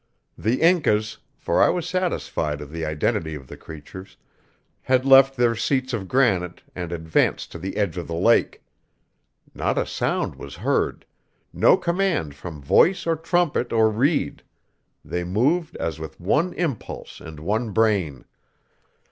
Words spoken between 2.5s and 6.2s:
of the identity of the creatures had left their seats of